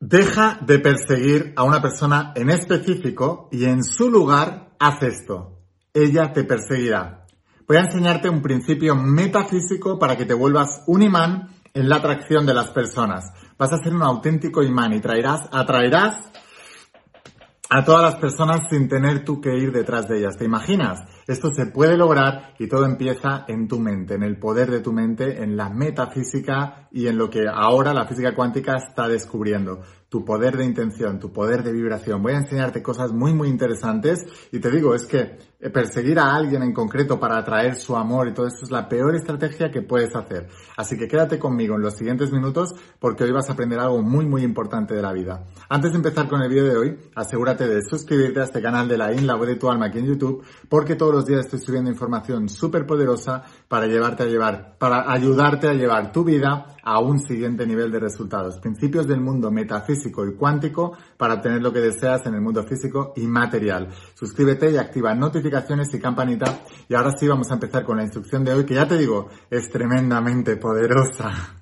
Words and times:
Deja 0.00 0.60
de 0.64 0.78
perseguir 0.78 1.52
a 1.56 1.64
una 1.64 1.82
persona 1.82 2.32
en 2.36 2.50
específico 2.50 3.48
y 3.50 3.64
en 3.64 3.82
su 3.82 4.08
lugar 4.08 4.70
haz 4.78 5.02
esto. 5.02 5.58
Ella 5.92 6.32
te 6.32 6.44
perseguirá. 6.44 7.26
Voy 7.66 7.78
a 7.78 7.80
enseñarte 7.80 8.28
un 8.28 8.40
principio 8.40 8.94
metafísico 8.94 9.98
para 9.98 10.16
que 10.16 10.24
te 10.24 10.34
vuelvas 10.34 10.84
un 10.86 11.02
imán 11.02 11.48
en 11.74 11.88
la 11.88 11.96
atracción 11.96 12.46
de 12.46 12.54
las 12.54 12.70
personas. 12.70 13.24
Vas 13.58 13.72
a 13.72 13.78
ser 13.78 13.92
un 13.92 14.02
auténtico 14.02 14.62
imán 14.62 14.92
y 14.92 15.00
traerás, 15.00 15.48
atraerás 15.50 16.30
a 17.70 17.84
todas 17.84 18.02
las 18.02 18.14
personas 18.16 18.68
sin 18.70 18.88
tener 18.88 19.24
tú 19.24 19.40
que 19.40 19.56
ir 19.56 19.72
detrás 19.72 20.08
de 20.08 20.18
ellas. 20.18 20.38
¿Te 20.38 20.44
imaginas? 20.44 21.04
Esto 21.26 21.50
se 21.50 21.66
puede 21.66 21.96
lograr 21.96 22.54
y 22.58 22.66
todo 22.66 22.86
empieza 22.86 23.44
en 23.46 23.68
tu 23.68 23.78
mente, 23.78 24.14
en 24.14 24.22
el 24.22 24.38
poder 24.38 24.70
de 24.70 24.80
tu 24.80 24.92
mente, 24.92 25.42
en 25.42 25.56
la 25.56 25.68
metafísica 25.68 26.88
y 26.90 27.08
en 27.08 27.18
lo 27.18 27.28
que 27.28 27.44
ahora 27.52 27.92
la 27.92 28.06
física 28.06 28.34
cuántica 28.34 28.76
está 28.76 29.06
descubriendo. 29.08 29.82
Tu 30.08 30.24
poder 30.24 30.56
de 30.56 30.64
intención, 30.64 31.18
tu 31.18 31.32
poder 31.32 31.62
de 31.62 31.72
vibración. 31.72 32.22
Voy 32.22 32.32
a 32.32 32.38
enseñarte 32.38 32.82
cosas 32.82 33.12
muy, 33.12 33.34
muy 33.34 33.48
interesantes 33.48 34.24
y 34.52 34.58
te 34.58 34.70
digo, 34.70 34.94
es 34.94 35.04
que 35.04 35.36
eh, 35.60 35.70
perseguir 35.70 36.20
a 36.20 36.36
alguien 36.36 36.62
en 36.62 36.72
concreto 36.72 37.18
para 37.18 37.36
atraer 37.36 37.74
su 37.74 37.96
amor 37.96 38.28
y 38.28 38.32
todo 38.32 38.46
eso 38.46 38.60
es 38.62 38.70
la 38.70 38.88
peor 38.88 39.16
estrategia 39.16 39.72
que 39.72 39.82
puedes 39.82 40.14
hacer. 40.14 40.46
Así 40.76 40.96
que 40.96 41.08
quédate 41.08 41.38
conmigo 41.38 41.74
en 41.74 41.82
los 41.82 41.94
siguientes 41.94 42.30
minutos 42.30 42.74
porque 43.00 43.24
hoy 43.24 43.32
vas 43.32 43.50
a 43.50 43.54
aprender 43.54 43.80
algo 43.80 44.00
muy, 44.00 44.24
muy 44.24 44.42
importante 44.42 44.94
de 44.94 45.02
la 45.02 45.12
vida. 45.12 45.44
Antes 45.68 45.90
de 45.90 45.96
empezar 45.96 46.28
con 46.28 46.42
el 46.42 46.48
vídeo 46.48 46.64
de 46.64 46.76
hoy, 46.76 46.98
asegúrate 47.14 47.66
de 47.66 47.82
suscribirte 47.82 48.40
a 48.40 48.44
este 48.44 48.62
canal 48.62 48.86
de 48.86 48.98
la 48.98 49.12
IN, 49.12 49.26
la 49.26 49.36
de 49.36 49.56
tu 49.56 49.68
alma 49.68 49.86
aquí 49.86 49.98
en 49.98 50.06
YouTube, 50.06 50.44
porque 50.68 50.94
todos 50.94 51.12
los 51.12 51.26
días 51.26 51.40
estoy 51.40 51.58
subiendo 51.58 51.90
información 51.90 52.48
súper 52.48 52.86
poderosa 52.86 53.42
para 53.66 53.86
llevarte 53.86 54.22
a 54.22 54.26
llevar, 54.26 54.76
para 54.78 55.10
ayudarte 55.10 55.68
a 55.68 55.74
llevar 55.74 56.12
tu 56.12 56.22
vida 56.22 56.76
a 56.88 57.00
un 57.00 57.20
siguiente 57.20 57.66
nivel 57.66 57.92
de 57.92 58.00
resultados. 58.00 58.58
Principios 58.60 59.06
del 59.06 59.20
mundo 59.20 59.50
metafísico 59.50 60.26
y 60.26 60.34
cuántico 60.34 60.96
para 61.18 61.34
obtener 61.34 61.60
lo 61.60 61.70
que 61.70 61.80
deseas 61.80 62.24
en 62.24 62.32
el 62.32 62.40
mundo 62.40 62.64
físico 62.64 63.12
y 63.14 63.26
material. 63.26 63.88
Suscríbete 64.14 64.70
y 64.70 64.78
activa 64.78 65.14
notificaciones 65.14 65.92
y 65.92 66.00
campanita. 66.00 66.60
Y 66.88 66.94
ahora 66.94 67.10
sí 67.10 67.28
vamos 67.28 67.50
a 67.50 67.54
empezar 67.54 67.84
con 67.84 67.98
la 67.98 68.04
instrucción 68.04 68.42
de 68.42 68.54
hoy 68.54 68.64
que 68.64 68.76
ya 68.76 68.88
te 68.88 68.96
digo, 68.96 69.28
es 69.50 69.68
tremendamente 69.68 70.56
poderosa. 70.56 71.57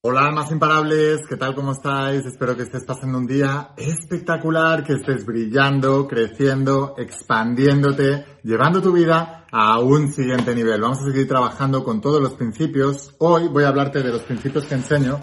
Hola 0.00 0.26
almas 0.26 0.52
imparables, 0.52 1.26
¿qué 1.28 1.36
tal? 1.36 1.56
¿Cómo 1.56 1.72
estáis? 1.72 2.24
Espero 2.24 2.56
que 2.56 2.62
estés 2.62 2.84
pasando 2.84 3.18
un 3.18 3.26
día 3.26 3.70
espectacular, 3.76 4.84
que 4.84 4.92
estés 4.92 5.26
brillando, 5.26 6.06
creciendo, 6.06 6.94
expandiéndote, 6.96 8.24
llevando 8.44 8.80
tu 8.80 8.92
vida 8.92 9.44
a 9.50 9.80
un 9.80 10.12
siguiente 10.12 10.54
nivel. 10.54 10.80
Vamos 10.80 11.00
a 11.00 11.06
seguir 11.06 11.26
trabajando 11.26 11.82
con 11.82 12.00
todos 12.00 12.22
los 12.22 12.34
principios. 12.34 13.16
Hoy 13.18 13.48
voy 13.48 13.64
a 13.64 13.70
hablarte 13.70 14.00
de 14.00 14.12
los 14.12 14.22
principios 14.22 14.66
que 14.66 14.76
enseño 14.76 15.18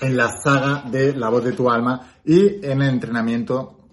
en 0.00 0.16
la 0.16 0.28
saga 0.28 0.88
de 0.88 1.12
la 1.12 1.28
voz 1.28 1.42
de 1.42 1.52
tu 1.52 1.68
alma 1.68 2.12
y 2.24 2.64
en 2.64 2.80
el 2.80 2.90
entrenamiento 2.90 3.83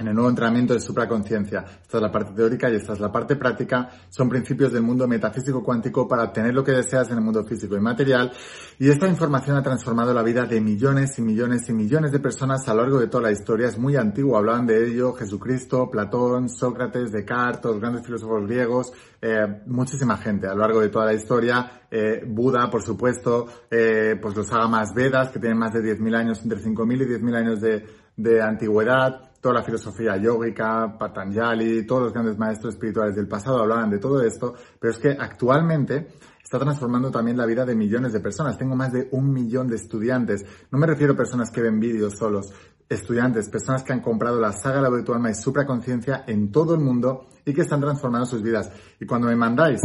en 0.00 0.08
el 0.08 0.14
nuevo 0.14 0.30
entrenamiento 0.30 0.72
de 0.72 0.80
supraconciencia. 0.80 1.64
Esta 1.82 1.98
es 1.98 2.02
la 2.02 2.10
parte 2.10 2.32
teórica 2.32 2.70
y 2.70 2.76
esta 2.76 2.94
es 2.94 3.00
la 3.00 3.12
parte 3.12 3.36
práctica. 3.36 3.90
Son 4.08 4.28
principios 4.28 4.72
del 4.72 4.82
mundo 4.82 5.06
metafísico 5.06 5.62
cuántico 5.62 6.08
para 6.08 6.24
obtener 6.24 6.54
lo 6.54 6.64
que 6.64 6.72
deseas 6.72 7.10
en 7.10 7.18
el 7.18 7.24
mundo 7.24 7.44
físico 7.44 7.76
y 7.76 7.80
material. 7.80 8.32
Y 8.78 8.88
esta 8.88 9.06
información 9.06 9.58
ha 9.58 9.62
transformado 9.62 10.14
la 10.14 10.22
vida 10.22 10.46
de 10.46 10.60
millones 10.60 11.18
y 11.18 11.22
millones 11.22 11.68
y 11.68 11.74
millones 11.74 12.12
de 12.12 12.18
personas 12.18 12.66
a 12.66 12.74
lo 12.74 12.82
largo 12.82 12.98
de 12.98 13.08
toda 13.08 13.24
la 13.24 13.32
historia. 13.32 13.68
Es 13.68 13.78
muy 13.78 13.96
antiguo. 13.96 14.38
Hablaban 14.38 14.66
de 14.66 14.88
ello 14.88 15.12
Jesucristo, 15.12 15.90
Platón, 15.90 16.48
Sócrates, 16.48 17.12
Descartes, 17.12 17.64
los 17.66 17.80
grandes 17.80 18.04
filósofos 18.04 18.46
griegos, 18.46 18.92
eh, 19.20 19.62
muchísima 19.66 20.16
gente 20.16 20.46
a 20.46 20.54
lo 20.54 20.60
largo 20.60 20.80
de 20.80 20.88
toda 20.88 21.04
la 21.06 21.12
historia. 21.12 21.82
Eh, 21.90 22.24
Buda, 22.26 22.70
por 22.70 22.82
supuesto, 22.82 23.46
eh, 23.70 24.18
pues 24.20 24.34
los 24.34 24.50
más 24.70 24.94
Vedas, 24.94 25.30
que 25.30 25.38
tienen 25.38 25.58
más 25.58 25.72
de 25.74 25.80
10.000 25.80 26.14
años, 26.16 26.40
entre 26.42 26.58
5.000 26.58 27.02
y 27.02 27.06
10.000 27.06 27.36
años 27.36 27.60
de, 27.60 27.84
de 28.16 28.42
antigüedad 28.42 29.29
toda 29.40 29.54
la 29.54 29.62
filosofía 29.62 30.16
yógica, 30.16 30.96
Patanjali, 30.98 31.86
todos 31.86 32.02
los 32.02 32.12
grandes 32.12 32.38
maestros 32.38 32.74
espirituales 32.74 33.16
del 33.16 33.26
pasado 33.26 33.60
hablaban 33.60 33.90
de 33.90 33.98
todo 33.98 34.22
esto, 34.22 34.54
pero 34.78 34.92
es 34.92 34.98
que 34.98 35.10
actualmente 35.10 36.08
está 36.42 36.58
transformando 36.58 37.10
también 37.10 37.36
la 37.36 37.46
vida 37.46 37.64
de 37.64 37.74
millones 37.74 38.12
de 38.12 38.20
personas. 38.20 38.58
Tengo 38.58 38.76
más 38.76 38.92
de 38.92 39.08
un 39.12 39.32
millón 39.32 39.68
de 39.68 39.76
estudiantes. 39.76 40.44
No 40.70 40.78
me 40.78 40.86
refiero 40.86 41.14
a 41.14 41.16
personas 41.16 41.50
que 41.50 41.62
ven 41.62 41.78
vídeos 41.78 42.18
solos, 42.18 42.52
estudiantes, 42.88 43.48
personas 43.48 43.82
que 43.82 43.92
han 43.92 44.00
comprado 44.00 44.40
la 44.40 44.52
saga 44.52 44.80
La 44.80 44.90
Virtual 44.90 45.16
Alma 45.16 45.30
y 45.30 45.34
Supraconciencia 45.34 46.24
en 46.26 46.50
todo 46.50 46.74
el 46.74 46.80
mundo 46.80 47.28
y 47.44 47.54
que 47.54 47.62
están 47.62 47.80
transformando 47.80 48.26
sus 48.26 48.42
vidas. 48.42 48.70
Y 48.98 49.06
cuando 49.06 49.28
me 49.28 49.36
mandáis 49.36 49.80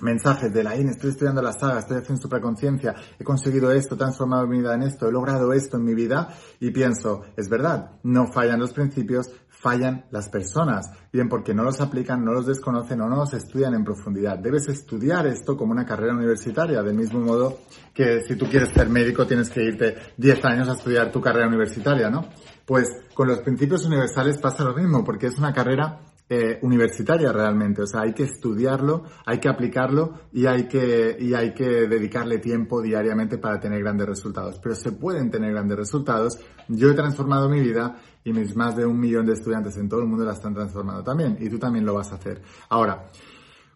mensajes 0.00 0.52
de 0.52 0.62
la 0.62 0.76
IN, 0.76 0.88
estoy 0.88 1.10
estudiando 1.10 1.42
la 1.42 1.52
saga, 1.52 1.80
estoy 1.80 1.98
haciendo 1.98 2.22
supraconciencia, 2.22 2.94
he 3.18 3.24
conseguido 3.24 3.72
esto, 3.72 3.94
he 3.94 3.98
transformado 3.98 4.46
mi 4.46 4.58
vida 4.58 4.74
en 4.74 4.82
esto, 4.82 5.08
he 5.08 5.12
logrado 5.12 5.52
esto 5.52 5.76
en 5.76 5.84
mi 5.84 5.94
vida 5.94 6.28
y 6.60 6.70
pienso, 6.70 7.22
es 7.36 7.48
verdad, 7.48 7.92
no 8.02 8.26
fallan 8.32 8.60
los 8.60 8.72
principios, 8.72 9.30
fallan 9.48 10.04
las 10.10 10.28
personas, 10.28 10.90
bien 11.12 11.28
porque 11.28 11.52
no 11.52 11.64
los 11.64 11.80
aplican, 11.80 12.24
no 12.24 12.32
los 12.32 12.46
desconocen 12.46 13.00
o 13.00 13.08
no 13.08 13.16
los 13.16 13.34
estudian 13.34 13.74
en 13.74 13.84
profundidad. 13.84 14.38
Debes 14.38 14.68
estudiar 14.68 15.26
esto 15.26 15.56
como 15.56 15.72
una 15.72 15.84
carrera 15.84 16.14
universitaria, 16.14 16.82
del 16.82 16.94
mismo 16.94 17.20
modo 17.20 17.58
que 17.92 18.22
si 18.22 18.36
tú 18.36 18.46
quieres 18.46 18.70
ser 18.70 18.88
médico 18.88 19.26
tienes 19.26 19.50
que 19.50 19.64
irte 19.64 19.96
10 20.16 20.44
años 20.44 20.68
a 20.68 20.74
estudiar 20.74 21.10
tu 21.10 21.20
carrera 21.20 21.48
universitaria, 21.48 22.08
¿no? 22.08 22.28
Pues 22.64 22.88
con 23.14 23.26
los 23.26 23.40
principios 23.40 23.84
universales 23.84 24.38
pasa 24.38 24.62
lo 24.62 24.74
mismo, 24.74 25.02
porque 25.02 25.26
es 25.26 25.38
una 25.38 25.52
carrera 25.52 26.00
eh, 26.30 26.58
universitaria 26.62 27.32
realmente. 27.32 27.82
O 27.82 27.86
sea, 27.86 28.02
hay 28.02 28.12
que 28.12 28.24
estudiarlo, 28.24 29.04
hay 29.24 29.38
que 29.38 29.48
aplicarlo 29.48 30.12
y 30.32 30.46
hay 30.46 30.68
que, 30.68 31.16
y 31.18 31.34
hay 31.34 31.54
que 31.54 31.86
dedicarle 31.86 32.38
tiempo 32.38 32.82
diariamente 32.82 33.38
para 33.38 33.58
tener 33.58 33.80
grandes 33.80 34.06
resultados. 34.06 34.58
Pero 34.62 34.74
se 34.74 34.92
pueden 34.92 35.30
tener 35.30 35.52
grandes 35.52 35.78
resultados. 35.78 36.38
Yo 36.68 36.90
he 36.90 36.94
transformado 36.94 37.48
mi 37.48 37.60
vida 37.60 37.96
y 38.24 38.32
mis 38.32 38.54
más 38.54 38.76
de 38.76 38.84
un 38.84 38.98
millón 38.98 39.26
de 39.26 39.32
estudiantes 39.32 39.76
en 39.78 39.88
todo 39.88 40.00
el 40.00 40.06
mundo 40.06 40.24
la 40.24 40.32
están 40.32 40.54
transformando 40.54 41.02
también. 41.02 41.38
Y 41.40 41.48
tú 41.48 41.58
también 41.58 41.86
lo 41.86 41.94
vas 41.94 42.12
a 42.12 42.16
hacer. 42.16 42.42
Ahora, 42.68 43.08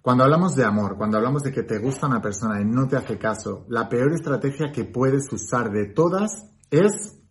cuando 0.03 0.25
hablamos 0.25 0.55
de 0.57 0.65
amor, 0.65 0.97
cuando 0.99 1.17
hablamos 1.17 1.45
de 1.45 1.53
que 1.53 1.63
te 1.63 1.79
gusta 1.79 2.09
una 2.09 2.21
persona 2.21 2.61
y 2.61 2.65
no 2.65 2.89
te 2.89 2.97
hace 2.97 3.19
caso, 3.19 3.65
la 3.69 3.89
peor 3.89 4.13
estrategia 4.13 4.73
que 4.73 4.85
puedes 4.85 5.33
usar 5.33 5.71
de 5.71 5.87
todas 5.87 6.51
es 6.71 7.22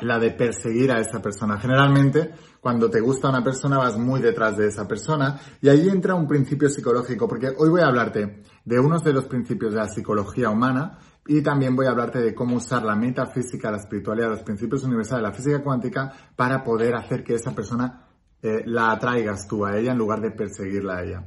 la 0.00 0.18
de 0.18 0.30
perseguir 0.32 0.92
a 0.92 1.00
esa 1.00 1.20
persona. 1.20 1.58
Generalmente, 1.58 2.32
cuando 2.60 2.90
te 2.90 3.00
gusta 3.00 3.28
una 3.28 3.42
persona, 3.42 3.78
vas 3.78 3.98
muy 3.98 4.20
detrás 4.20 4.56
de 4.56 4.66
esa 4.66 4.86
persona 4.86 5.40
y 5.60 5.68
ahí 5.68 5.88
entra 5.88 6.14
un 6.14 6.26
principio 6.26 6.68
psicológico, 6.68 7.28
porque 7.28 7.48
hoy 7.56 7.68
voy 7.68 7.80
a 7.80 7.86
hablarte 7.86 8.42
de 8.64 8.80
unos 8.80 9.02
de 9.02 9.12
los 9.12 9.24
principios 9.26 9.72
de 9.72 9.78
la 9.78 9.88
psicología 9.88 10.50
humana 10.50 10.98
y 11.26 11.42
también 11.42 11.76
voy 11.76 11.86
a 11.86 11.90
hablarte 11.90 12.20
de 12.20 12.34
cómo 12.34 12.56
usar 12.56 12.82
la 12.82 12.96
metafísica, 12.96 13.70
la 13.70 13.78
espiritualidad, 13.78 14.30
los 14.30 14.42
principios 14.42 14.84
universales 14.84 15.22
de 15.22 15.28
la 15.28 15.34
física 15.34 15.62
cuántica 15.62 16.12
para 16.34 16.64
poder 16.64 16.94
hacer 16.94 17.22
que 17.22 17.34
esa 17.34 17.54
persona 17.54 18.06
eh, 18.42 18.62
la 18.64 18.92
atraigas 18.92 19.46
tú 19.46 19.64
a 19.64 19.76
ella 19.76 19.92
en 19.92 19.98
lugar 19.98 20.20
de 20.20 20.30
perseguirla 20.30 20.96
a 20.96 21.02
ella. 21.02 21.24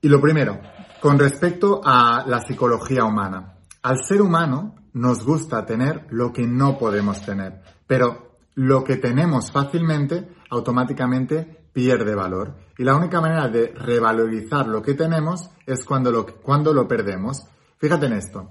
Y 0.00 0.08
lo 0.08 0.20
primero, 0.20 0.60
con 1.00 1.18
respecto 1.18 1.80
a 1.84 2.24
la 2.26 2.40
psicología 2.40 3.04
humana. 3.04 3.58
Al 3.82 3.98
ser 4.04 4.22
humano 4.22 4.76
nos 4.92 5.24
gusta 5.24 5.66
tener 5.66 6.06
lo 6.10 6.32
que 6.32 6.46
no 6.46 6.78
podemos 6.78 7.20
tener, 7.24 7.62
pero 7.86 8.36
lo 8.54 8.84
que 8.84 8.96
tenemos 8.96 9.50
fácilmente 9.50 10.28
automáticamente 10.50 11.66
pierde 11.72 12.14
valor. 12.14 12.54
Y 12.78 12.84
la 12.84 12.94
única 12.94 13.20
manera 13.20 13.48
de 13.48 13.72
revalorizar 13.74 14.68
lo 14.68 14.82
que 14.82 14.94
tenemos 14.94 15.50
es 15.66 15.84
cuando 15.84 16.12
lo, 16.12 16.26
cuando 16.26 16.72
lo 16.72 16.86
perdemos. 16.86 17.44
Fíjate 17.78 18.06
en 18.06 18.12
esto. 18.12 18.50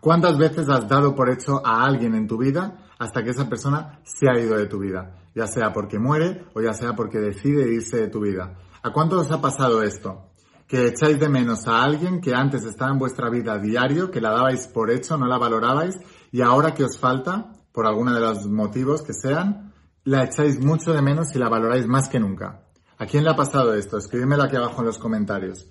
¿Cuántas 0.00 0.38
veces 0.38 0.70
has 0.70 0.88
dado 0.88 1.14
por 1.14 1.28
hecho 1.28 1.60
a 1.62 1.84
alguien 1.84 2.14
en 2.14 2.26
tu 2.26 2.38
vida 2.38 2.86
hasta 2.98 3.22
que 3.22 3.30
esa 3.30 3.50
persona 3.50 4.00
se 4.04 4.26
ha 4.30 4.38
ido 4.38 4.56
de 4.56 4.66
tu 4.66 4.78
vida? 4.78 5.16
Ya 5.34 5.46
sea 5.46 5.74
porque 5.74 5.98
muere 5.98 6.46
o 6.54 6.62
ya 6.62 6.72
sea 6.72 6.94
porque 6.96 7.18
decide 7.18 7.70
irse 7.70 7.98
de 7.98 8.08
tu 8.08 8.20
vida. 8.20 8.54
¿A 8.82 8.90
cuánto 8.90 9.20
os 9.20 9.30
ha 9.30 9.40
pasado 9.42 9.82
esto? 9.82 10.30
Que 10.66 10.88
echáis 10.88 11.20
de 11.20 11.28
menos 11.28 11.66
a 11.68 11.82
alguien 11.82 12.20
que 12.20 12.34
antes 12.34 12.64
estaba 12.64 12.90
en 12.90 12.98
vuestra 12.98 13.30
vida 13.30 13.58
diario, 13.58 14.10
que 14.10 14.20
la 14.20 14.30
dabais 14.30 14.66
por 14.66 14.90
hecho, 14.90 15.16
no 15.16 15.26
la 15.26 15.38
valorabais, 15.38 15.96
y 16.32 16.40
ahora 16.42 16.74
que 16.74 16.84
os 16.84 16.98
falta, 16.98 17.52
por 17.72 17.86
alguno 17.86 18.12
de 18.12 18.20
los 18.20 18.46
motivos 18.46 19.02
que 19.02 19.12
sean, 19.12 19.72
la 20.04 20.24
echáis 20.24 20.58
mucho 20.58 20.92
de 20.92 21.02
menos 21.02 21.34
y 21.34 21.38
la 21.38 21.48
valoráis 21.48 21.86
más 21.86 22.08
que 22.08 22.18
nunca. 22.18 22.62
¿A 22.98 23.06
quién 23.06 23.24
le 23.24 23.30
ha 23.30 23.36
pasado 23.36 23.74
esto? 23.74 23.98
Escríbemelo 23.98 24.44
aquí 24.44 24.56
abajo 24.56 24.80
en 24.80 24.86
los 24.86 24.98
comentarios. 24.98 25.66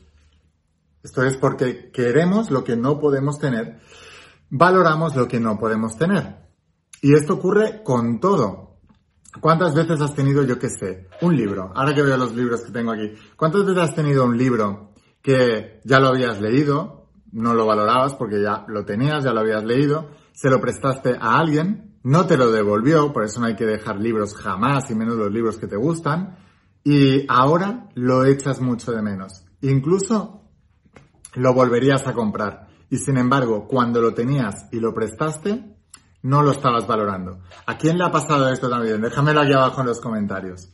Esto 1.03 1.23
es 1.23 1.37
porque 1.37 1.91
queremos 1.91 2.51
lo 2.51 2.63
que 2.63 2.75
no 2.75 2.99
podemos 2.99 3.39
tener, 3.39 3.79
valoramos 4.49 5.15
lo 5.15 5.27
que 5.27 5.39
no 5.39 5.57
podemos 5.57 5.97
tener. 5.97 6.45
Y 7.01 7.13
esto 7.13 7.35
ocurre 7.35 7.83
con 7.83 8.19
todo. 8.19 8.74
¿Cuántas 9.39 9.75
veces 9.75 9.99
has 10.01 10.15
tenido, 10.15 10.43
yo 10.43 10.57
qué 10.59 10.69
sé, 10.69 11.07
un 11.21 11.35
libro? 11.35 11.71
Ahora 11.75 11.93
que 11.93 12.01
veo 12.01 12.17
los 12.17 12.35
libros 12.35 12.61
que 12.61 12.71
tengo 12.71 12.91
aquí. 12.91 13.13
¿Cuántas 13.35 13.65
veces 13.65 13.83
has 13.83 13.95
tenido 13.95 14.25
un 14.25 14.37
libro 14.37 14.93
que 15.21 15.81
ya 15.83 15.99
lo 15.99 16.09
habías 16.09 16.39
leído, 16.39 17.09
no 17.31 17.53
lo 17.53 17.65
valorabas 17.65 18.13
porque 18.13 18.41
ya 18.41 18.65
lo 18.67 18.85
tenías, 18.85 19.23
ya 19.23 19.33
lo 19.33 19.41
habías 19.41 19.63
leído, 19.63 20.09
se 20.31 20.49
lo 20.49 20.61
prestaste 20.61 21.17
a 21.19 21.37
alguien, 21.37 21.99
no 22.03 22.27
te 22.27 22.37
lo 22.37 22.51
devolvió, 22.51 23.11
por 23.11 23.23
eso 23.23 23.39
no 23.39 23.47
hay 23.47 23.55
que 23.55 23.65
dejar 23.65 23.99
libros 23.99 24.35
jamás 24.35 24.89
y 24.91 24.95
menos 24.95 25.15
los 25.15 25.31
libros 25.31 25.57
que 25.57 25.67
te 25.67 25.75
gustan, 25.75 26.37
y 26.83 27.25
ahora 27.27 27.89
lo 27.95 28.25
echas 28.25 28.61
mucho 28.61 28.91
de 28.91 29.01
menos. 29.01 29.45
Incluso 29.61 30.43
lo 31.33 31.53
volverías 31.53 32.07
a 32.07 32.13
comprar. 32.13 32.67
Y 32.89 32.97
sin 32.97 33.17
embargo, 33.17 33.67
cuando 33.67 33.99
lo 34.01 34.13
tenías 34.13 34.67
y 34.71 34.79
lo 34.79 34.93
prestaste, 34.93 35.74
no 36.25 36.41
lo 36.41 36.51
estabas 36.51 36.87
valorando. 36.87 37.37
¿A 37.67 37.77
quién 37.77 37.99
le 37.99 38.03
ha 38.03 38.09
pasado 38.09 38.49
esto 38.49 38.67
también? 38.67 38.99
Déjamelo 38.99 39.41
aquí 39.41 39.53
abajo 39.53 39.81
en 39.81 39.87
los 39.87 40.01
comentarios. 40.01 40.73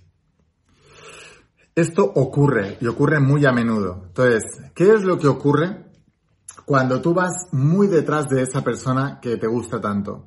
Esto 1.75 2.05
ocurre 2.05 2.77
y 2.79 2.87
ocurre 2.87 3.19
muy 3.19 3.45
a 3.45 3.51
menudo. 3.51 4.03
Entonces, 4.07 4.43
¿qué 4.73 4.93
es 4.93 5.03
lo 5.03 5.17
que 5.17 5.27
ocurre 5.27 5.91
cuando 6.65 7.01
tú 7.01 7.13
vas 7.13 7.49
muy 7.51 7.87
detrás 7.87 8.29
de 8.29 8.43
esa 8.43 8.63
persona 8.63 9.19
que 9.21 9.35
te 9.35 9.47
gusta 9.47 9.81
tanto? 9.81 10.25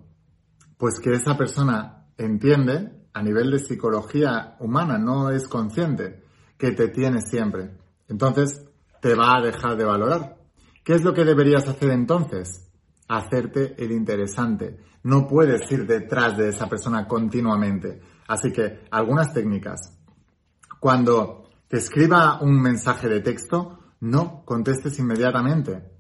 Pues 0.77 1.01
que 1.01 1.15
esa 1.15 1.39
persona 1.39 2.07
entiende, 2.19 3.09
a 3.15 3.23
nivel 3.23 3.51
de 3.51 3.61
psicología 3.61 4.57
humana, 4.61 4.99
no 4.99 5.31
es 5.31 5.49
consciente, 5.49 6.23
que 6.59 6.73
te 6.73 6.89
tiene 6.89 7.23
siempre. 7.23 7.79
Entonces, 8.09 8.63
te 9.01 9.15
va 9.15 9.39
a 9.39 9.41
dejar 9.41 9.79
de 9.79 9.85
valorar. 9.85 10.37
¿Qué 10.85 10.93
es 10.93 11.03
lo 11.03 11.15
que 11.15 11.25
deberías 11.25 11.67
hacer 11.67 11.93
entonces? 11.93 12.74
Hacerte 13.09 13.75
el 13.83 13.93
interesante 13.93 14.79
no 15.05 15.27
puedes 15.27 15.71
ir 15.71 15.87
detrás 15.87 16.37
de 16.37 16.49
esa 16.49 16.69
persona 16.69 17.07
continuamente. 17.07 18.01
Así 18.27 18.51
que 18.53 18.81
algunas 18.91 19.33
técnicas. 19.33 19.97
Cuando 20.81 21.51
te 21.69 21.79
escriba 21.79 22.41
un 22.41 22.61
mensaje 22.61 23.09
de 23.09 23.21
texto, 23.21 23.79
no 24.01 24.45
contestes 24.45 24.99
inmediatamente. 24.99 25.91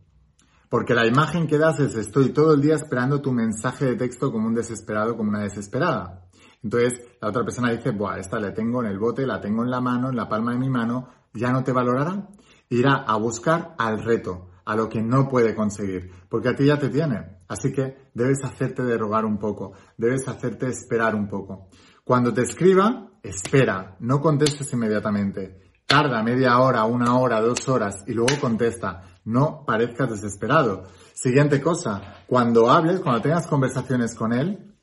Porque 0.68 0.94
la 0.94 1.06
imagen 1.06 1.46
que 1.46 1.58
das 1.58 1.80
es 1.80 1.94
estoy 1.94 2.30
todo 2.30 2.54
el 2.54 2.60
día 2.60 2.74
esperando 2.74 3.20
tu 3.20 3.30
mensaje 3.30 3.84
de 3.84 3.96
texto 3.96 4.32
como 4.32 4.48
un 4.48 4.54
desesperado, 4.54 5.16
como 5.16 5.30
una 5.30 5.42
desesperada. 5.42 6.26
Entonces 6.62 7.00
la 7.20 7.28
otra 7.28 7.44
persona 7.44 7.70
dice, 7.70 7.90
Buah, 7.90 8.18
esta 8.18 8.40
la 8.40 8.54
tengo 8.54 8.82
en 8.82 8.88
el 8.88 8.98
bote, 8.98 9.26
la 9.26 9.40
tengo 9.40 9.62
en 9.62 9.70
la 9.70 9.82
mano, 9.82 10.08
en 10.08 10.16
la 10.16 10.28
palma 10.28 10.52
de 10.52 10.58
mi 10.58 10.70
mano, 10.70 11.08
ya 11.34 11.52
no 11.52 11.62
te 11.62 11.72
valorará. 11.72 12.26
Irá 12.70 13.04
a 13.06 13.16
buscar 13.16 13.74
al 13.78 14.02
reto, 14.02 14.48
a 14.64 14.76
lo 14.76 14.88
que 14.88 15.02
no 15.02 15.28
puede 15.28 15.54
conseguir, 15.54 16.10
porque 16.28 16.48
a 16.48 16.54
ti 16.54 16.66
ya 16.66 16.78
te 16.78 16.88
tiene. 16.88 17.38
Así 17.48 17.72
que 17.72 18.08
debes 18.14 18.42
hacerte 18.44 18.82
derogar 18.82 19.24
un 19.24 19.38
poco, 19.38 19.72
debes 19.96 20.26
hacerte 20.28 20.66
esperar 20.68 21.14
un 21.14 21.28
poco. 21.28 21.68
Cuando 22.04 22.32
te 22.32 22.42
escriba, 22.42 23.10
espera, 23.22 23.96
no 24.00 24.20
contestes 24.20 24.72
inmediatamente. 24.72 25.72
Tarda 25.86 26.22
media 26.22 26.58
hora, 26.58 26.84
una 26.84 27.16
hora, 27.18 27.40
dos 27.40 27.68
horas 27.68 28.04
y 28.06 28.12
luego 28.12 28.40
contesta. 28.40 29.02
No 29.24 29.64
parezcas 29.66 30.10
desesperado. 30.10 30.84
Siguiente 31.12 31.60
cosa, 31.60 32.24
cuando 32.26 32.70
hables, 32.70 33.00
cuando 33.00 33.22
tengas 33.22 33.46
conversaciones 33.46 34.14
con 34.14 34.32
él 34.32 34.74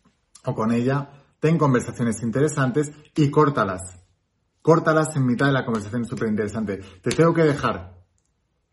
o 0.45 0.55
con 0.55 0.71
ella, 0.71 1.09
ten 1.39 1.57
conversaciones 1.57 2.21
interesantes 2.23 2.91
y 3.15 3.29
córtalas. 3.29 3.99
Córtalas 4.61 5.15
en 5.15 5.25
mitad 5.25 5.47
de 5.47 5.53
la 5.53 5.65
conversación 5.65 6.05
súper 6.05 6.29
interesante. 6.29 6.79
Te 7.01 7.09
tengo 7.11 7.33
que 7.33 7.43
dejar. 7.43 8.00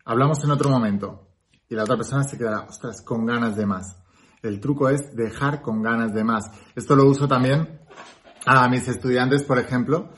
Hablamos 0.09 0.43
en 0.43 0.49
otro 0.49 0.71
momento. 0.71 1.27
Y 1.69 1.75
la 1.75 1.83
otra 1.83 1.95
persona 1.95 2.23
se 2.23 2.35
quedará, 2.35 2.61
ostras, 2.67 3.03
con 3.03 3.27
ganas 3.27 3.55
de 3.55 3.67
más. 3.67 3.95
El 4.41 4.59
truco 4.59 4.89
es 4.89 5.15
dejar 5.15 5.61
con 5.61 5.83
ganas 5.83 6.15
de 6.15 6.23
más. 6.23 6.49
Esto 6.75 6.95
lo 6.95 7.05
uso 7.05 7.27
también 7.27 7.79
a 8.43 8.67
mis 8.69 8.87
estudiantes, 8.87 9.43
por 9.43 9.59
ejemplo, 9.59 10.09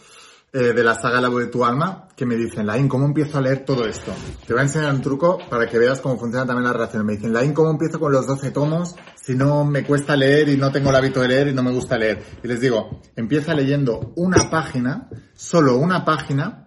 eh, 0.54 0.72
de 0.72 0.82
la 0.86 0.96
saga 0.96 1.20
La 1.20 1.28
voz 1.28 1.42
de 1.42 1.48
tu 1.48 1.66
alma, 1.66 2.08
que 2.16 2.26
me 2.26 2.38
dicen, 2.38 2.68
Lain, 2.68 2.88
¿cómo 2.88 3.06
empiezo 3.06 3.38
a 3.38 3.42
leer 3.42 3.66
todo 3.66 3.86
esto? 3.86 4.14
Te 4.48 4.54
voy 4.54 4.62
a 4.62 4.64
enseñar 4.64 4.96
un 4.96 5.02
truco 5.02 5.40
para 5.50 5.68
que 5.68 5.78
veas 5.78 6.00
cómo 6.00 6.18
funciona 6.18 6.46
también 6.46 6.64
la 6.64 6.72
relación. 6.72 7.06
Me 7.06 7.18
dicen, 7.18 7.34
Lain, 7.34 7.54
¿cómo 7.54 7.72
empiezo 7.72 8.00
con 8.00 8.14
los 8.14 8.26
12 8.26 8.52
tomos 8.52 8.96
si 9.16 9.36
no 9.36 9.66
me 9.66 9.84
cuesta 9.84 10.16
leer 10.16 10.48
y 10.48 10.56
no 10.56 10.72
tengo 10.72 10.92
el 10.92 10.96
hábito 10.96 11.20
de 11.20 11.28
leer 11.28 11.48
y 11.50 11.54
no 11.54 11.64
me 11.64 11.72
gusta 11.72 11.98
leer? 11.98 12.24
Y 12.42 12.48
les 12.48 12.62
digo, 12.62 13.02
empieza 13.18 13.54
leyendo 13.54 14.14
una 14.16 14.50
página, 14.50 15.10
solo 15.34 15.76
una 15.76 16.06
página, 16.06 16.61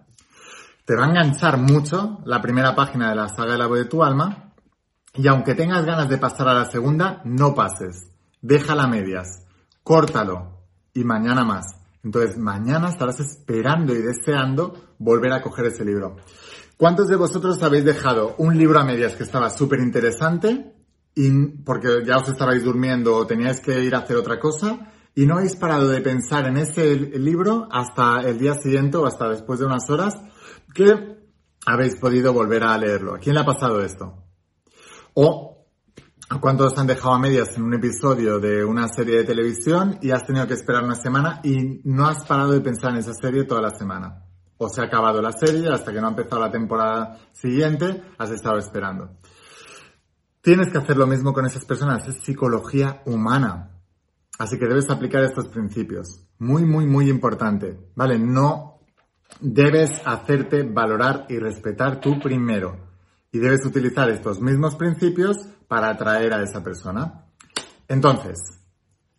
te 0.85 0.95
va 0.95 1.05
a 1.05 1.09
enganchar 1.09 1.57
mucho 1.57 2.19
la 2.25 2.41
primera 2.41 2.75
página 2.75 3.09
de 3.09 3.15
la 3.15 3.27
saga 3.27 3.53
del 3.53 3.61
agua 3.61 3.77
de 3.77 3.85
tu 3.85 4.03
alma 4.03 4.53
y 5.15 5.27
aunque 5.27 5.55
tengas 5.55 5.83
ganas 5.85 6.09
de 6.09 6.17
pasar 6.17 6.47
a 6.47 6.53
la 6.53 6.65
segunda, 6.65 7.21
no 7.25 7.55
pases. 7.55 8.07
Déjala 8.41 8.83
a 8.83 8.87
medias. 8.87 9.45
Córtalo. 9.83 10.61
Y 10.93 11.03
mañana 11.03 11.43
más. 11.43 11.65
Entonces, 12.03 12.37
mañana 12.37 12.89
estarás 12.89 13.19
esperando 13.19 13.93
y 13.93 14.01
deseando 14.01 14.93
volver 14.99 15.33
a 15.33 15.41
coger 15.41 15.65
ese 15.65 15.83
libro. 15.83 16.17
¿Cuántos 16.77 17.07
de 17.07 17.15
vosotros 17.15 17.61
habéis 17.63 17.85
dejado 17.85 18.35
un 18.37 18.57
libro 18.57 18.79
a 18.79 18.85
medias 18.85 19.15
que 19.15 19.23
estaba 19.23 19.49
súper 19.49 19.79
interesante 19.79 20.73
y 21.15 21.31
porque 21.63 22.03
ya 22.05 22.17
os 22.17 22.29
estabais 22.29 22.63
durmiendo 22.63 23.15
o 23.15 23.25
teníais 23.25 23.61
que 23.61 23.81
ir 23.83 23.95
a 23.95 23.99
hacer 23.99 24.17
otra 24.17 24.39
cosa 24.39 24.91
y 25.15 25.25
no 25.25 25.37
habéis 25.37 25.55
parado 25.55 25.87
de 25.87 26.01
pensar 26.01 26.45
en 26.45 26.57
ese 26.57 26.95
libro 26.95 27.69
hasta 27.71 28.19
el 28.19 28.37
día 28.37 28.53
siguiente 28.55 28.97
o 28.97 29.05
hasta 29.05 29.29
después 29.29 29.59
de 29.59 29.65
unas 29.65 29.89
horas 29.89 30.15
que 30.75 31.17
habéis 31.65 31.95
podido 31.95 32.33
volver 32.33 32.63
a 32.63 32.77
leerlo. 32.77 33.15
¿A 33.15 33.19
quién 33.19 33.33
le 33.33 33.41
ha 33.41 33.45
pasado 33.45 33.81
esto? 33.81 34.23
O 35.15 35.65
¿a 36.29 36.39
cuántos 36.39 36.77
han 36.77 36.85
dejado 36.85 37.15
a 37.15 37.19
medias 37.19 37.55
en 37.55 37.63
un 37.63 37.73
episodio 37.73 38.39
de 38.39 38.65
una 38.65 38.87
serie 38.89 39.17
de 39.17 39.23
televisión 39.23 39.97
y 40.01 40.11
has 40.11 40.25
tenido 40.25 40.45
que 40.45 40.53
esperar 40.53 40.83
una 40.83 40.95
semana 40.95 41.39
y 41.43 41.81
no 41.85 42.05
has 42.05 42.25
parado 42.25 42.51
de 42.51 42.61
pensar 42.61 42.91
en 42.91 42.97
esa 42.97 43.13
serie 43.13 43.45
toda 43.45 43.61
la 43.61 43.71
semana? 43.71 44.25
O 44.57 44.69
se 44.69 44.81
ha 44.81 44.85
acabado 44.85 45.21
la 45.21 45.31
serie 45.31 45.69
hasta 45.71 45.91
que 45.91 46.01
no 46.01 46.07
ha 46.07 46.11
empezado 46.11 46.41
la 46.41 46.51
temporada 46.51 47.19
siguiente, 47.31 48.03
has 48.17 48.31
estado 48.31 48.57
esperando. 48.57 49.17
Tienes 50.41 50.71
que 50.71 50.77
hacer 50.77 50.97
lo 50.97 51.07
mismo 51.07 51.33
con 51.33 51.45
esas 51.45 51.65
personas, 51.65 52.07
es 52.07 52.17
psicología 52.17 53.01
humana. 53.05 53.71
Así 54.37 54.59
que 54.59 54.67
debes 54.67 54.89
aplicar 54.89 55.23
estos 55.23 55.47
principios. 55.47 56.27
Muy, 56.37 56.65
muy, 56.65 56.85
muy 56.85 57.09
importante. 57.09 57.79
¿Vale? 57.95 58.19
No 58.19 58.74
debes 59.39 60.01
hacerte 60.05 60.63
valorar 60.63 61.25
y 61.29 61.37
respetar 61.37 61.99
tú 61.99 62.19
primero. 62.19 62.77
Y 63.31 63.39
debes 63.39 63.65
utilizar 63.65 64.09
estos 64.09 64.41
mismos 64.41 64.75
principios 64.75 65.37
para 65.67 65.89
atraer 65.89 66.33
a 66.33 66.41
esa 66.41 66.63
persona. 66.63 67.25
Entonces, 67.87 68.37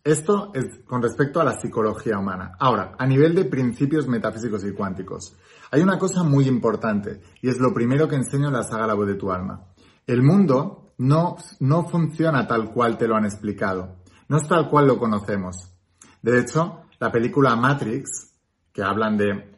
esto 0.03 0.51
es 0.53 0.79
con 0.85 1.01
respecto 1.01 1.39
a 1.39 1.43
la 1.43 1.59
psicología 1.59 2.17
humana. 2.17 2.53
Ahora, 2.59 2.95
a 2.97 3.05
nivel 3.05 3.35
de 3.35 3.45
principios 3.45 4.07
metafísicos 4.07 4.63
y 4.63 4.71
cuánticos, 4.71 5.35
hay 5.69 5.81
una 5.81 5.99
cosa 5.99 6.23
muy 6.23 6.47
importante 6.47 7.21
y 7.41 7.49
es 7.49 7.59
lo 7.59 7.73
primero 7.73 8.07
que 8.07 8.15
enseño 8.15 8.47
en 8.47 8.53
la 8.53 8.63
saga 8.63 8.87
La 8.87 8.93
voz 8.93 9.07
de 9.07 9.15
tu 9.15 9.31
alma. 9.31 9.67
El 10.05 10.23
mundo 10.23 10.93
no, 10.97 11.35
no 11.59 11.87
funciona 11.89 12.47
tal 12.47 12.71
cual 12.71 12.97
te 12.97 13.07
lo 13.07 13.15
han 13.15 13.25
explicado. 13.25 13.97
No 14.29 14.37
es 14.37 14.47
tal 14.47 14.69
cual 14.69 14.87
lo 14.87 14.97
conocemos. 14.97 15.73
De 16.21 16.39
hecho, 16.39 16.83
la 16.99 17.11
película 17.11 17.55
Matrix, 17.55 18.33
que 18.71 18.83
hablan 18.83 19.17
de 19.17 19.56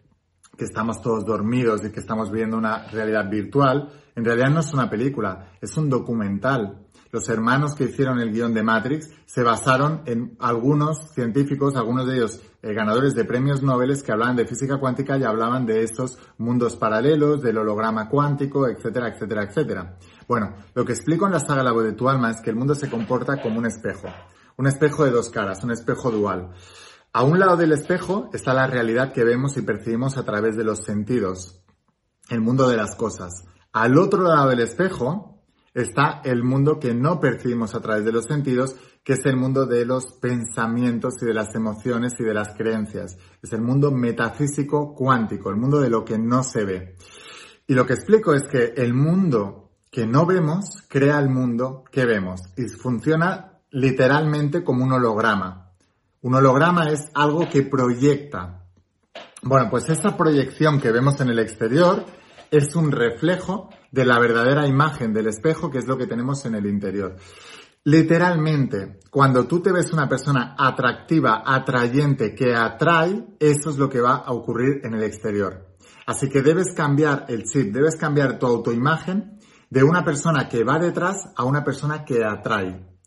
que 0.59 0.65
estamos 0.65 1.01
todos 1.01 1.25
dormidos 1.25 1.83
y 1.85 1.89
que 1.89 2.01
estamos 2.01 2.29
viendo 2.31 2.57
una 2.57 2.85
realidad 2.89 3.29
virtual, 3.29 3.89
en 4.15 4.25
realidad 4.25 4.49
no 4.49 4.59
es 4.59 4.73
una 4.73 4.89
película, 4.89 5.53
es 5.61 5.75
un 5.77 5.89
documental. 5.89 6.85
Los 7.11 7.27
hermanos 7.29 7.73
que 7.73 7.85
hicieron 7.85 8.19
el 8.19 8.31
guion 8.31 8.53
de 8.53 8.61
Matrix 8.61 9.09
se 9.25 9.41
basaron 9.41 10.01
en 10.05 10.35
algunos 10.39 11.11
científicos, 11.13 11.75
algunos 11.75 12.05
de 12.05 12.17
ellos 12.17 12.41
eh, 12.61 12.73
ganadores 12.73 13.15
de 13.15 13.23
premios 13.23 13.63
Nobel 13.63 14.03
que 14.03 14.11
hablaban 14.11 14.35
de 14.35 14.45
física 14.45 14.77
cuántica 14.77 15.17
y 15.17 15.23
hablaban 15.23 15.65
de 15.65 15.81
estos 15.81 16.19
mundos 16.37 16.75
paralelos, 16.75 17.41
del 17.41 17.57
holograma 17.57 18.09
cuántico, 18.09 18.67
etcétera, 18.67 19.07
etcétera, 19.07 19.43
etcétera. 19.43 19.97
Bueno, 20.27 20.53
lo 20.75 20.83
que 20.83 20.91
explico 20.91 21.25
en 21.25 21.31
la 21.31 21.39
saga 21.39 21.63
La 21.63 21.71
voz 21.71 21.85
de 21.85 21.93
tu 21.93 22.09
alma 22.09 22.29
es 22.29 22.41
que 22.41 22.49
el 22.49 22.57
mundo 22.57 22.75
se 22.75 22.89
comporta 22.89 23.41
como 23.41 23.57
un 23.57 23.65
espejo. 23.65 24.09
Un 24.57 24.67
espejo 24.67 25.05
de 25.05 25.11
dos 25.11 25.29
caras, 25.29 25.63
un 25.63 25.71
espejo 25.71 26.11
dual. 26.11 26.51
A 27.11 27.23
un 27.23 27.39
lado 27.39 27.57
del 27.57 27.71
espejo 27.71 28.29
está 28.33 28.53
la 28.53 28.67
realidad 28.67 29.13
que 29.13 29.23
vemos 29.23 29.57
y 29.57 29.63
percibimos 29.63 30.17
a 30.17 30.23
través 30.23 30.55
de 30.55 30.63
los 30.63 30.83
sentidos, 30.83 31.63
el 32.29 32.39
mundo 32.39 32.69
de 32.69 32.77
las 32.77 32.95
cosas. 32.95 33.45
Al 33.73 33.97
otro 33.97 34.21
lado 34.21 34.49
del 34.49 34.59
espejo 34.59 35.41
está 35.73 36.21
el 36.23 36.43
mundo 36.43 36.79
que 36.79 36.93
no 36.93 37.19
percibimos 37.19 37.73
a 37.73 37.81
través 37.81 38.05
de 38.05 38.11
los 38.11 38.25
sentidos, 38.25 38.75
que 39.03 39.13
es 39.13 39.25
el 39.25 39.37
mundo 39.37 39.65
de 39.65 39.85
los 39.85 40.13
pensamientos 40.21 41.15
y 41.23 41.25
de 41.25 41.33
las 41.33 41.55
emociones 41.55 42.13
y 42.19 42.23
de 42.23 42.33
las 42.35 42.53
creencias. 42.55 43.17
Es 43.41 43.53
el 43.53 43.61
mundo 43.61 43.89
metafísico 43.91 44.93
cuántico, 44.93 45.49
el 45.49 45.57
mundo 45.57 45.79
de 45.79 45.89
lo 45.89 46.05
que 46.05 46.19
no 46.19 46.43
se 46.43 46.63
ve. 46.63 46.95
Y 47.65 47.73
lo 47.73 47.87
que 47.87 47.93
explico 47.93 48.35
es 48.35 48.43
que 48.43 48.73
el 48.77 48.93
mundo 48.93 49.71
que 49.89 50.05
no 50.05 50.27
vemos 50.27 50.83
crea 50.87 51.17
el 51.17 51.29
mundo 51.29 51.85
que 51.91 52.05
vemos 52.05 52.41
y 52.55 52.67
funciona 52.67 53.61
literalmente 53.71 54.63
como 54.63 54.83
un 54.83 54.93
holograma. 54.93 55.68
Un 56.21 56.35
holograma 56.35 56.89
es 56.89 57.09
algo 57.13 57.47
que 57.49 57.63
proyecta. 57.63 58.65
Bueno, 59.41 59.69
pues 59.69 59.89
esa 59.89 60.17
proyección 60.17 60.81
que 60.81 60.91
vemos 60.91 61.21
en 61.21 61.29
el 61.29 61.39
exterior 61.39 62.05
es 62.51 62.75
un 62.75 62.91
reflejo 62.91 63.69
de 63.91 64.05
la 64.05 64.19
verdadera 64.19 64.67
imagen 64.67 65.13
del 65.13 65.27
espejo, 65.27 65.71
que 65.71 65.77
es 65.77 65.87
lo 65.87 65.97
que 65.97 66.07
tenemos 66.07 66.45
en 66.45 66.55
el 66.55 66.65
interior. 66.65 67.15
Literalmente, 67.85 68.99
cuando 69.09 69.47
tú 69.47 69.61
te 69.61 69.71
ves 69.71 69.93
una 69.93 70.09
persona 70.09 70.55
atractiva, 70.57 71.43
atrayente, 71.45 72.35
que 72.35 72.53
atrae, 72.53 73.25
eso 73.39 73.69
es 73.69 73.77
lo 73.77 73.89
que 73.89 74.01
va 74.01 74.15
a 74.15 74.33
ocurrir 74.33 74.81
en 74.83 74.95
el 74.95 75.03
exterior. 75.03 75.69
Así 76.05 76.27
que 76.27 76.41
debes 76.41 76.73
cambiar 76.75 77.25
el 77.29 77.43
chip, 77.43 77.73
debes 77.73 77.95
cambiar 77.95 78.37
tu 78.37 78.45
autoimagen 78.45 79.39
de 79.69 79.83
una 79.83 80.03
persona 80.03 80.49
que 80.49 80.65
va 80.65 80.79
detrás 80.79 81.31
a 81.37 81.45
una 81.45 81.63
persona 81.63 82.03
que 82.03 82.25
atrae. 82.25 82.98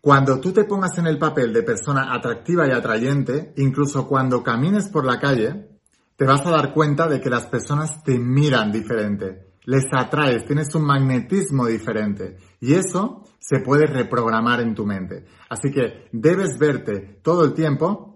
Cuando 0.00 0.40
tú 0.40 0.52
te 0.52 0.64
pongas 0.64 0.96
en 0.98 1.06
el 1.06 1.18
papel 1.18 1.52
de 1.52 1.62
persona 1.62 2.14
atractiva 2.14 2.66
y 2.66 2.70
atrayente, 2.70 3.52
incluso 3.56 4.06
cuando 4.06 4.42
camines 4.42 4.88
por 4.88 5.04
la 5.04 5.18
calle, 5.18 5.68
te 6.16 6.24
vas 6.24 6.44
a 6.46 6.50
dar 6.50 6.72
cuenta 6.72 7.08
de 7.08 7.20
que 7.20 7.30
las 7.30 7.46
personas 7.46 8.02
te 8.02 8.18
miran 8.18 8.72
diferente, 8.72 9.54
les 9.64 9.84
atraes, 9.92 10.44
tienes 10.44 10.74
un 10.74 10.84
magnetismo 10.84 11.66
diferente 11.66 12.36
y 12.60 12.74
eso 12.74 13.24
se 13.38 13.60
puede 13.60 13.86
reprogramar 13.86 14.60
en 14.60 14.74
tu 14.74 14.86
mente. 14.86 15.26
Así 15.48 15.70
que 15.70 16.08
debes 16.12 16.58
verte 16.58 17.20
todo 17.22 17.44
el 17.44 17.54
tiempo 17.54 18.08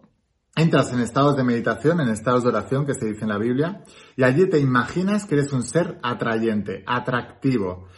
Entras 0.55 0.93
en 0.93 1.01
estados 1.01 1.35
de 1.35 1.45
meditación, 1.45 2.01
en 2.01 2.11
estados 2.11 2.43
de 2.43 2.51
oración 2.51 2.85
que 2.85 2.93
se 2.93 3.07
dice 3.07 3.23
en 3.23 3.31
la 3.31 3.39
Biblia, 3.39 3.85
y 4.17 4.23
allí 4.23 4.47
te 4.51 4.59
imaginas 4.59 5.25
que 5.25 5.37
eres 5.37 5.51
un 5.55 5.63
ser 5.63 5.99
atrayente, 6.03 6.85
atractivo, 6.87 7.89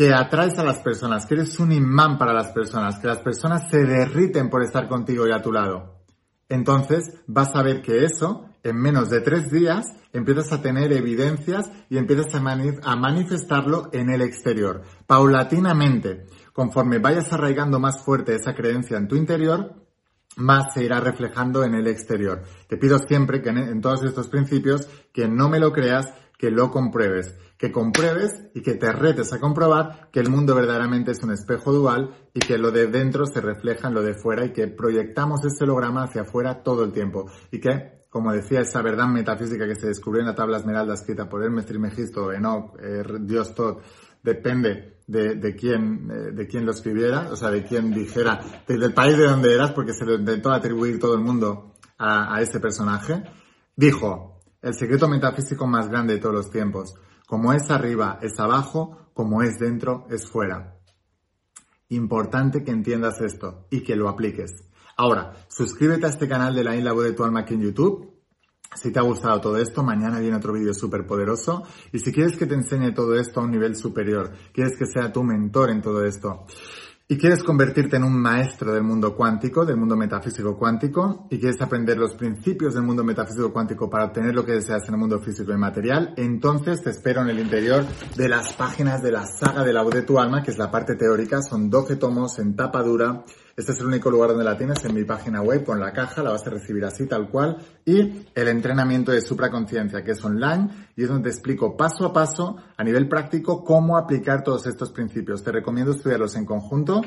que 0.00 0.14
atraes 0.14 0.58
a 0.58 0.64
las 0.64 0.78
personas, 0.78 1.26
que 1.26 1.34
eres 1.34 1.60
un 1.60 1.72
imán 1.72 2.16
para 2.16 2.32
las 2.32 2.52
personas, 2.52 2.98
que 2.98 3.06
las 3.06 3.18
personas 3.18 3.68
se 3.70 3.84
derriten 3.84 4.48
por 4.48 4.62
estar 4.62 4.88
contigo 4.88 5.28
y 5.28 5.30
a 5.30 5.42
tu 5.42 5.52
lado. 5.52 6.00
Entonces 6.48 7.20
vas 7.26 7.54
a 7.54 7.62
ver 7.62 7.82
que 7.82 8.06
eso, 8.06 8.46
en 8.62 8.76
menos 8.76 9.10
de 9.10 9.20
tres 9.20 9.50
días, 9.50 9.92
empiezas 10.14 10.54
a 10.54 10.62
tener 10.62 10.90
evidencias 10.94 11.70
y 11.90 11.98
empiezas 11.98 12.34
a, 12.34 12.96
manifestarlo 12.96 13.90
en 13.92 14.08
el 14.08 14.22
exterior, 14.22 14.84
paulatinamente. 15.06 16.24
Conforme 16.54 16.98
vayas 16.98 17.30
arraigando 17.34 17.78
más 17.78 18.02
fuerte 18.02 18.34
esa 18.34 18.54
creencia 18.54 18.96
en 18.96 19.06
tu 19.06 19.16
interior, 19.16 19.74
más 20.36 20.72
se 20.72 20.82
irá 20.82 21.00
reflejando 21.00 21.62
en 21.62 21.74
el 21.74 21.86
exterior. 21.86 22.42
Te 22.68 22.78
pido 22.78 22.98
siempre 23.00 23.42
que 23.42 23.50
en, 23.50 23.82
todos 23.82 24.02
estos 24.02 24.28
principios 24.28 24.88
que 25.12 25.28
no 25.28 25.50
me 25.50 25.60
lo 25.60 25.74
creas, 25.74 26.06
que 26.40 26.50
lo 26.50 26.70
compruebes, 26.70 27.36
que 27.58 27.70
compruebes 27.70 28.30
y 28.54 28.62
que 28.62 28.72
te 28.76 28.90
retes 28.90 29.30
a 29.34 29.38
comprobar 29.38 30.08
que 30.10 30.20
el 30.20 30.30
mundo 30.30 30.54
verdaderamente 30.54 31.10
es 31.10 31.22
un 31.22 31.32
espejo 31.32 31.70
dual 31.70 32.14
y 32.32 32.40
que 32.40 32.56
lo 32.56 32.70
de 32.70 32.86
dentro 32.86 33.26
se 33.26 33.42
refleja 33.42 33.88
en 33.88 33.94
lo 33.94 34.02
de 34.02 34.14
fuera 34.14 34.46
y 34.46 34.52
que 34.54 34.66
proyectamos 34.66 35.44
ese 35.44 35.64
holograma 35.64 36.04
hacia 36.04 36.22
afuera 36.22 36.62
todo 36.62 36.82
el 36.82 36.92
tiempo. 36.92 37.30
Y 37.50 37.60
que 37.60 38.06
como 38.08 38.32
decía, 38.32 38.60
esa 38.60 38.80
verdad 38.80 39.06
metafísica 39.08 39.66
que 39.66 39.74
se 39.74 39.88
descubrió 39.88 40.22
en 40.22 40.28
la 40.28 40.34
tabla 40.34 40.56
esmeralda 40.56 40.94
escrita 40.94 41.28
por 41.28 41.44
Hermes 41.44 41.66
Trismegisto, 41.66 42.32
Enoch, 42.32 42.74
eh, 42.82 43.04
Dios 43.20 43.54
Tot, 43.54 43.82
depende 44.22 45.00
de, 45.06 45.34
de 45.34 45.54
quién, 45.54 46.10
eh, 46.10 46.32
de 46.32 46.46
quién 46.48 46.64
lo 46.64 46.72
escribiera, 46.72 47.28
o 47.30 47.36
sea, 47.36 47.50
de 47.50 47.64
quién 47.64 47.92
dijera, 47.92 48.40
del 48.66 48.94
país 48.94 49.18
de 49.18 49.26
donde 49.26 49.54
eras, 49.54 49.72
porque 49.72 49.92
se 49.92 50.06
lo 50.06 50.14
intentó 50.14 50.50
atribuir 50.50 50.98
todo 50.98 51.14
el 51.14 51.20
mundo 51.20 51.76
a, 51.98 52.34
a 52.34 52.40
este 52.40 52.58
personaje, 52.60 53.22
dijo, 53.76 54.39
el 54.62 54.74
secreto 54.74 55.08
metafísico 55.08 55.66
más 55.66 55.88
grande 55.88 56.14
de 56.14 56.20
todos 56.20 56.34
los 56.34 56.50
tiempos, 56.50 56.94
como 57.26 57.52
es 57.52 57.70
arriba, 57.70 58.18
es 58.22 58.38
abajo, 58.38 59.10
como 59.14 59.42
es 59.42 59.58
dentro, 59.58 60.06
es 60.10 60.28
fuera. 60.28 60.76
Importante 61.88 62.62
que 62.62 62.70
entiendas 62.70 63.20
esto 63.20 63.66
y 63.70 63.82
que 63.82 63.96
lo 63.96 64.08
apliques. 64.08 64.52
Ahora, 64.96 65.32
suscríbete 65.48 66.06
a 66.06 66.10
este 66.10 66.28
canal 66.28 66.54
de 66.54 66.64
la 66.64 66.76
Isla 66.76 66.92
de 66.94 67.12
tu 67.12 67.24
alma 67.24 67.40
aquí 67.40 67.54
en 67.54 67.62
YouTube 67.62 68.10
si 68.76 68.92
te 68.92 69.00
ha 69.00 69.02
gustado 69.02 69.40
todo 69.40 69.56
esto, 69.56 69.82
mañana 69.82 70.20
viene 70.20 70.36
otro 70.36 70.52
vídeo 70.52 70.72
súper 70.72 71.04
poderoso. 71.04 71.64
Y 71.92 71.98
si 71.98 72.12
quieres 72.12 72.36
que 72.36 72.46
te 72.46 72.54
enseñe 72.54 72.92
todo 72.92 73.14
esto 73.14 73.40
a 73.40 73.42
un 73.42 73.50
nivel 73.50 73.74
superior, 73.74 74.32
quieres 74.52 74.76
que 74.78 74.86
sea 74.86 75.12
tu 75.12 75.24
mentor 75.24 75.70
en 75.70 75.82
todo 75.82 76.04
esto, 76.04 76.46
y 77.10 77.18
quieres 77.18 77.42
convertirte 77.42 77.96
en 77.96 78.04
un 78.04 78.16
maestro 78.16 78.72
del 78.72 78.84
mundo 78.84 79.16
cuántico, 79.16 79.66
del 79.66 79.76
mundo 79.76 79.96
metafísico 79.96 80.56
cuántico, 80.56 81.26
y 81.28 81.40
quieres 81.40 81.60
aprender 81.60 81.98
los 81.98 82.14
principios 82.14 82.74
del 82.74 82.84
mundo 82.84 83.02
metafísico 83.02 83.52
cuántico 83.52 83.90
para 83.90 84.04
obtener 84.04 84.32
lo 84.32 84.46
que 84.46 84.52
deseas 84.52 84.86
en 84.86 84.94
el 84.94 85.00
mundo 85.00 85.18
físico 85.18 85.52
y 85.52 85.56
material, 85.56 86.14
entonces 86.16 86.80
te 86.80 86.90
espero 86.90 87.22
en 87.22 87.30
el 87.30 87.40
interior 87.40 87.84
de 88.16 88.28
las 88.28 88.52
páginas 88.52 89.02
de 89.02 89.10
la 89.10 89.26
saga 89.26 89.64
de 89.64 89.72
la 89.72 89.82
voz 89.82 89.92
de 89.92 90.02
tu 90.02 90.20
alma, 90.20 90.44
que 90.44 90.52
es 90.52 90.58
la 90.58 90.70
parte 90.70 90.94
teórica, 90.94 91.42
son 91.42 91.68
12 91.68 91.96
tomos 91.96 92.38
en 92.38 92.54
tapa 92.54 92.80
dura, 92.84 93.24
este 93.60 93.72
es 93.72 93.80
el 93.80 93.88
único 93.88 94.10
lugar 94.10 94.30
donde 94.30 94.44
la 94.44 94.56
tienes 94.56 94.82
en 94.86 94.94
mi 94.94 95.04
página 95.04 95.42
web, 95.42 95.64
con 95.64 95.78
la 95.78 95.92
caja, 95.92 96.22
la 96.22 96.30
vas 96.30 96.46
a 96.46 96.50
recibir 96.50 96.82
así 96.86 97.06
tal 97.06 97.28
cual. 97.28 97.58
Y 97.84 98.24
el 98.34 98.48
entrenamiento 98.48 99.12
de 99.12 99.20
supraconciencia, 99.20 100.02
que 100.02 100.12
es 100.12 100.24
online 100.24 100.68
y 100.96 101.02
es 101.02 101.08
donde 101.10 101.28
te 101.28 101.34
explico 101.34 101.76
paso 101.76 102.06
a 102.06 102.12
paso, 102.12 102.56
a 102.74 102.82
nivel 102.82 103.06
práctico, 103.06 103.62
cómo 103.62 103.98
aplicar 103.98 104.42
todos 104.42 104.66
estos 104.66 104.90
principios. 104.92 105.42
Te 105.42 105.52
recomiendo 105.52 105.92
estudiarlos 105.92 106.36
en 106.36 106.46
conjunto. 106.46 107.02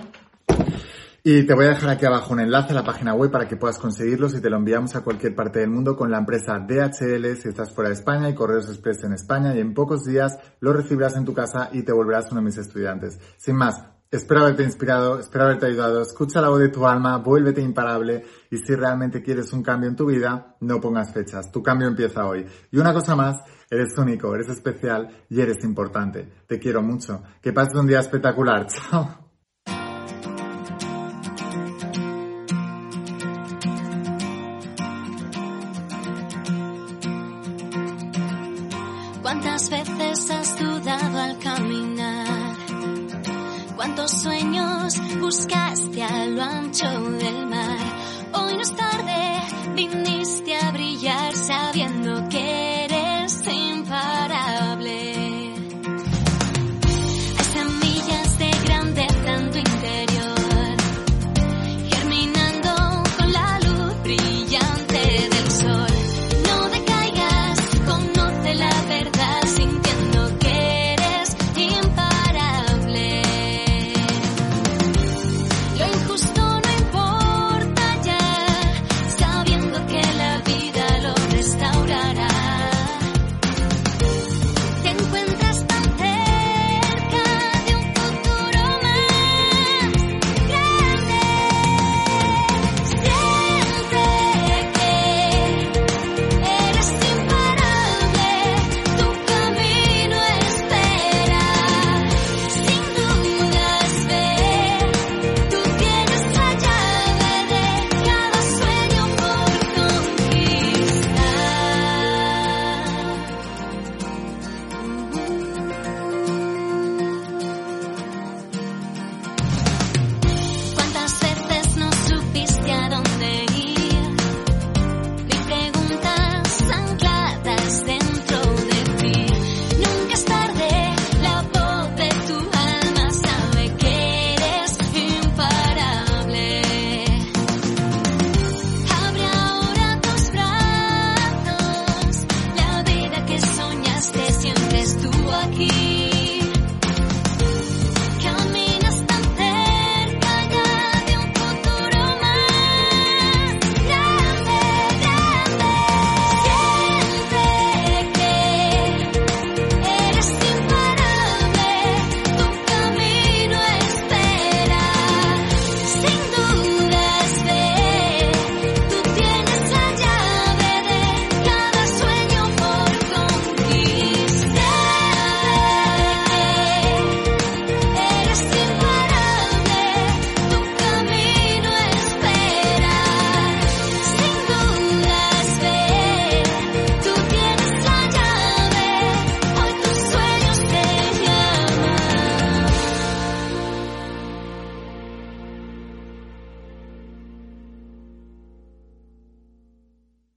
Y 1.24 1.44
te 1.48 1.56
voy 1.56 1.66
a 1.66 1.70
dejar 1.70 1.90
aquí 1.90 2.06
abajo 2.06 2.34
un 2.34 2.42
enlace 2.42 2.74
a 2.74 2.76
la 2.76 2.84
página 2.84 3.16
web 3.16 3.32
para 3.32 3.48
que 3.48 3.56
puedas 3.56 3.80
conseguirlos 3.80 4.36
y 4.36 4.42
te 4.42 4.50
lo 4.50 4.58
enviamos 4.58 4.96
a 4.96 5.02
cualquier 5.02 5.34
parte 5.34 5.60
del 5.60 5.70
mundo 5.72 5.96
con 5.96 6.12
la 6.12 6.20
empresa 6.20 6.60
DHL 6.60 7.36
si 7.38 7.48
estás 7.48 7.72
fuera 7.72 7.90
de 7.90 7.96
España 7.96 8.30
y 8.30 8.36
Correos 8.36 8.68
Express 8.68 9.06
en 9.06 9.14
España 9.14 9.56
y 9.56 9.60
en 9.60 9.74
pocos 9.74 10.04
días 10.04 10.38
lo 10.60 10.74
recibirás 10.74 11.16
en 11.16 11.24
tu 11.24 11.34
casa 11.34 11.70
y 11.72 11.84
te 11.84 11.94
volverás 11.94 12.30
uno 12.32 12.42
de 12.42 12.46
mis 12.46 12.58
estudiantes. 12.58 13.18
Sin 13.38 13.56
más, 13.56 13.93
Espero 14.14 14.42
haberte 14.42 14.62
inspirado, 14.62 15.18
espero 15.18 15.46
haberte 15.46 15.66
ayudado. 15.66 16.00
Escucha 16.00 16.40
la 16.40 16.50
voz 16.50 16.60
de 16.60 16.70
tu 16.70 16.86
alma, 16.86 17.18
vuélvete 17.18 17.62
imparable 17.62 18.24
y 18.52 18.58
si 18.58 18.76
realmente 18.76 19.24
quieres 19.24 19.52
un 19.54 19.64
cambio 19.64 19.90
en 19.90 19.96
tu 19.96 20.06
vida, 20.06 20.56
no 20.60 20.80
pongas 20.80 21.12
fechas. 21.12 21.52
Tu 21.52 21.64
cambio 21.64 21.88
empieza 21.88 22.24
hoy. 22.28 22.46
Y 22.72 22.78
una 22.78 22.94
cosa 22.94 23.16
más, 23.16 23.38
eres 23.72 23.98
único, 23.98 24.36
eres 24.36 24.50
especial 24.50 25.10
y 25.32 25.42
eres 25.42 25.64
importante. 25.64 26.30
Te 26.46 26.60
quiero 26.60 26.84
mucho. 26.84 27.24
Que 27.42 27.54
pases 27.54 27.74
un 27.74 27.88
día 27.88 28.02
espectacular. 28.02 28.68
Chao. 28.92 29.23